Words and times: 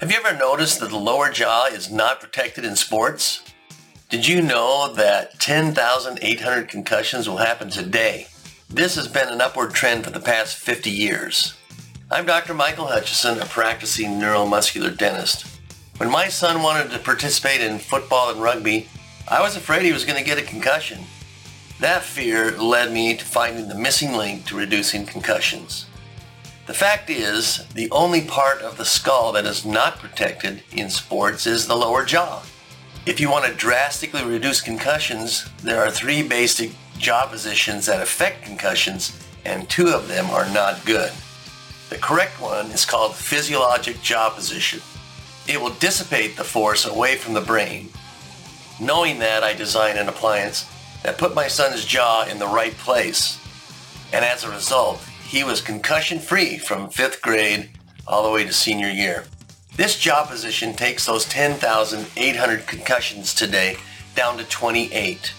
Have 0.00 0.10
you 0.10 0.16
ever 0.24 0.34
noticed 0.34 0.80
that 0.80 0.88
the 0.88 0.96
lower 0.96 1.28
jaw 1.28 1.66
is 1.66 1.90
not 1.90 2.22
protected 2.22 2.64
in 2.64 2.74
sports? 2.74 3.42
Did 4.08 4.26
you 4.26 4.40
know 4.40 4.90
that 4.94 5.38
10,800 5.38 6.68
concussions 6.68 7.28
will 7.28 7.36
happen 7.36 7.68
today? 7.68 8.28
This 8.70 8.94
has 8.94 9.08
been 9.08 9.28
an 9.28 9.42
upward 9.42 9.74
trend 9.74 10.04
for 10.04 10.10
the 10.10 10.18
past 10.18 10.56
50 10.56 10.88
years. 10.88 11.52
I'm 12.10 12.24
Dr. 12.24 12.54
Michael 12.54 12.86
Hutchison, 12.86 13.40
a 13.40 13.44
practicing 13.44 14.12
neuromuscular 14.12 14.96
dentist. 14.96 15.44
When 15.98 16.10
my 16.10 16.28
son 16.28 16.62
wanted 16.62 16.90
to 16.92 16.98
participate 16.98 17.60
in 17.60 17.78
football 17.78 18.30
and 18.30 18.40
rugby, 18.40 18.88
I 19.28 19.42
was 19.42 19.54
afraid 19.54 19.82
he 19.82 19.92
was 19.92 20.06
going 20.06 20.18
to 20.18 20.24
get 20.24 20.38
a 20.38 20.42
concussion. 20.42 21.04
That 21.78 22.04
fear 22.04 22.52
led 22.52 22.90
me 22.90 23.18
to 23.18 23.24
finding 23.26 23.68
the 23.68 23.74
missing 23.74 24.14
link 24.14 24.46
to 24.46 24.56
reducing 24.56 25.04
concussions. 25.04 25.84
The 26.66 26.74
fact 26.74 27.10
is, 27.10 27.66
the 27.74 27.90
only 27.90 28.20
part 28.20 28.62
of 28.62 28.76
the 28.76 28.84
skull 28.84 29.32
that 29.32 29.46
is 29.46 29.64
not 29.64 29.98
protected 29.98 30.62
in 30.70 30.90
sports 30.90 31.46
is 31.46 31.66
the 31.66 31.76
lower 31.76 32.04
jaw. 32.04 32.42
If 33.06 33.18
you 33.18 33.30
want 33.30 33.46
to 33.46 33.54
drastically 33.54 34.22
reduce 34.22 34.60
concussions, 34.60 35.48
there 35.62 35.82
are 35.82 35.90
three 35.90 36.22
basic 36.22 36.70
jaw 36.98 37.26
positions 37.26 37.86
that 37.86 38.02
affect 38.02 38.44
concussions, 38.44 39.18
and 39.44 39.68
two 39.68 39.88
of 39.88 40.06
them 40.06 40.26
are 40.26 40.48
not 40.50 40.84
good. 40.84 41.10
The 41.88 41.96
correct 41.96 42.40
one 42.40 42.66
is 42.66 42.84
called 42.84 43.16
physiologic 43.16 44.00
jaw 44.02 44.30
position. 44.30 44.80
It 45.48 45.60
will 45.60 45.70
dissipate 45.70 46.36
the 46.36 46.44
force 46.44 46.86
away 46.86 47.16
from 47.16 47.34
the 47.34 47.40
brain. 47.40 47.88
Knowing 48.78 49.18
that, 49.18 49.42
I 49.42 49.54
designed 49.54 49.98
an 49.98 50.08
appliance 50.08 50.70
that 51.02 51.18
put 51.18 51.34
my 51.34 51.48
son's 51.48 51.84
jaw 51.84 52.26
in 52.26 52.38
the 52.38 52.46
right 52.46 52.74
place. 52.74 53.38
And 54.12 54.24
as 54.24 54.44
a 54.44 54.50
result, 54.50 55.04
he 55.30 55.44
was 55.44 55.60
concussion 55.60 56.18
free 56.18 56.58
from 56.58 56.90
fifth 56.90 57.22
grade 57.22 57.70
all 58.04 58.24
the 58.24 58.30
way 58.32 58.42
to 58.42 58.52
senior 58.52 58.88
year. 58.88 59.22
This 59.76 59.96
jaw 59.96 60.26
position 60.26 60.74
takes 60.74 61.06
those 61.06 61.24
10,800 61.26 62.66
concussions 62.66 63.32
today 63.32 63.76
down 64.16 64.36
to 64.38 64.44
28. 64.44 65.32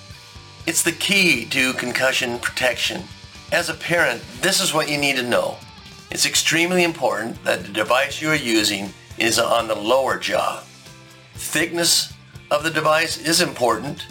It's 0.66 0.82
the 0.82 0.94
key 0.94 1.44
to 1.48 1.74
concussion 1.74 2.40
protection. 2.40 3.04
As 3.52 3.68
a 3.68 3.74
parent, 3.74 4.22
this 4.40 4.62
is 4.62 4.74
what 4.74 4.90
you 4.90 4.98
need 4.98 5.18
to 5.18 5.24
know. 5.24 5.58
It's 6.10 6.26
extremely 6.26 6.86
important 6.86 7.44
that 7.44 7.64
the 7.66 7.74
device 7.74 8.22
you 8.22 8.30
are 8.30 8.36
using 8.36 8.94
is 9.18 9.40
on 9.40 9.68
the 9.68 9.76
lower 9.76 10.18
jaw. 10.18 10.64
Thickness 11.34 12.14
of 12.50 12.64
the 12.64 12.72
device 12.72 13.18
is 13.18 13.42
important. 13.42 14.06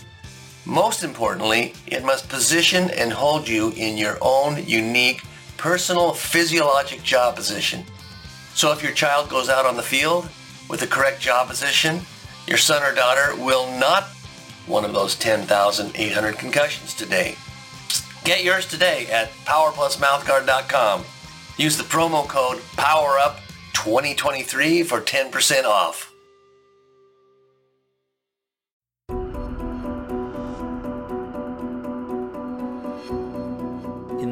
Most 0.67 1.05
importantly, 1.05 1.73
it 1.87 2.05
must 2.05 2.29
position 2.29 2.91
and 2.91 3.11
hold 3.11 3.49
you 3.49 3.71
in 3.77 3.97
your 3.97 4.19
own 4.21 4.63
unique 4.67 5.23
personal 5.61 6.13
physiologic 6.15 7.03
jaw 7.03 7.31
position. 7.31 7.85
So 8.55 8.73
if 8.73 8.83
your 8.83 8.93
child 8.93 9.29
goes 9.29 9.51
out 9.51 9.67
on 9.67 9.77
the 9.77 9.83
field 9.83 10.31
with 10.71 10.81
the 10.81 10.87
correct 10.87 11.21
jaw 11.21 11.47
position, 11.47 12.01
your 12.47 12.57
son 12.57 12.83
or 12.83 12.95
daughter 12.95 13.37
will 13.37 13.71
not 13.79 14.05
one 14.67 14.87
of 14.87 14.95
those 14.95 15.15
10,800 15.17 16.39
concussions 16.39 16.95
today. 16.95 17.37
Get 18.25 18.43
yours 18.43 18.67
today 18.67 19.07
at 19.09 19.31
powerplusmouthguard.com. 19.45 21.05
Use 21.59 21.77
the 21.77 21.85
promo 21.85 22.27
code 22.27 22.63
POWERUP2023 22.79 24.87
for 24.87 25.03
10% 25.03 25.65
off. 25.65 26.10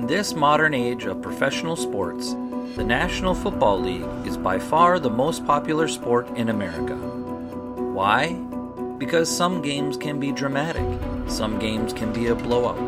This 0.09 0.34
modern 0.34 0.73
age 0.73 1.05
of 1.05 1.20
professional 1.20 1.77
sports, 1.77 2.33
the 2.77 2.84
National 2.84 3.34
Football 3.34 3.81
League 3.81 4.27
is 4.27 4.39
by 4.39 4.59
far 4.59 4.98
the 4.98 5.11
most 5.11 5.45
popular 5.45 5.87
sport 5.87 6.27
in 6.31 6.48
America. 6.48 6.97
Why? 6.97 8.33
Because 8.97 9.28
some 9.28 9.61
games 9.61 9.98
can 9.98 10.19
be 10.19 10.33
dramatic, 10.33 10.87
some 11.28 11.59
games 11.59 11.92
can 11.92 12.11
be 12.11 12.28
a 12.28 12.34
blowout. 12.34 12.81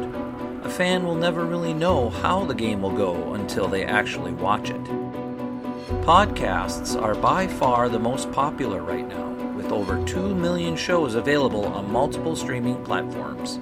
A 0.65 0.71
fan 0.71 1.05
will 1.05 1.15
never 1.15 1.45
really 1.45 1.75
know 1.75 2.09
how 2.09 2.47
the 2.47 2.55
game 2.55 2.81
will 2.81 2.97
go 2.97 3.35
until 3.35 3.69
they 3.69 3.85
actually 3.85 4.33
watch 4.33 4.71
it. 4.71 4.85
Podcasts 6.07 6.99
are 6.99 7.15
by 7.15 7.47
far 7.47 7.91
the 7.91 7.99
most 7.99 8.33
popular 8.33 8.83
right 8.83 9.07
now, 9.07 9.29
with 9.57 9.73
over 9.73 10.03
2 10.07 10.35
million 10.35 10.75
shows 10.75 11.17
available 11.17 11.67
on 11.67 11.93
multiple 11.93 12.35
streaming 12.35 12.83
platforms. 12.83 13.59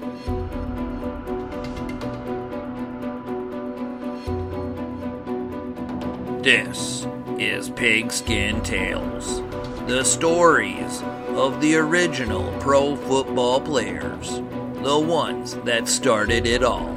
This 6.42 7.04
is 7.36 7.68
Pigskin 7.70 8.62
Tales, 8.62 9.42
the 9.88 10.04
stories 10.04 11.02
of 11.30 11.60
the 11.60 11.74
original 11.74 12.56
pro 12.60 12.94
football 12.94 13.60
players, 13.60 14.40
the 14.84 15.04
ones 15.04 15.54
that 15.64 15.88
started 15.88 16.46
it 16.46 16.62
all. 16.62 16.96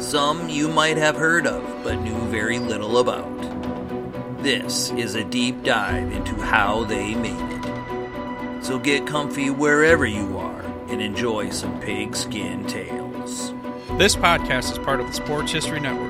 Some 0.00 0.48
you 0.48 0.68
might 0.68 0.96
have 0.96 1.14
heard 1.14 1.46
of 1.46 1.62
but 1.84 2.00
knew 2.00 2.18
very 2.28 2.58
little 2.58 2.98
about. 2.98 4.42
This 4.42 4.92
is 4.92 5.14
a 5.14 5.22
deep 5.22 5.62
dive 5.62 6.10
into 6.10 6.34
how 6.36 6.84
they 6.84 7.14
made 7.14 7.36
it. 7.36 8.64
So 8.64 8.78
get 8.78 9.06
comfy 9.06 9.50
wherever 9.50 10.06
you 10.06 10.38
are 10.38 10.62
and 10.88 11.02
enjoy 11.02 11.50
some 11.50 11.78
pigskin 11.80 12.66
tales. 12.66 13.52
This 13.98 14.16
podcast 14.16 14.72
is 14.72 14.78
part 14.78 15.00
of 15.00 15.06
the 15.06 15.12
Sports 15.12 15.52
History 15.52 15.80
Network, 15.80 16.09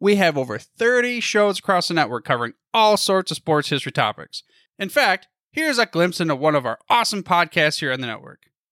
we 0.00 0.16
have 0.16 0.36
over 0.36 0.58
30 0.58 1.20
shows 1.20 1.58
across 1.58 1.88
the 1.88 1.94
network 1.94 2.24
covering 2.24 2.54
all 2.72 2.96
sorts 2.96 3.30
of 3.30 3.36
sports 3.36 3.68
history 3.68 3.92
topics. 3.92 4.42
In 4.78 4.88
fact, 4.88 5.28
here's 5.52 5.78
a 5.78 5.86
glimpse 5.86 6.20
into 6.20 6.34
one 6.34 6.56
of 6.56 6.66
our 6.66 6.78
awesome 6.88 7.22
podcasts 7.22 7.80
here 7.80 7.92
on 7.92 8.00
the 8.00 8.06
network. 8.06 8.49